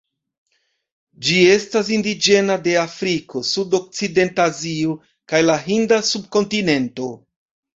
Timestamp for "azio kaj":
4.53-5.43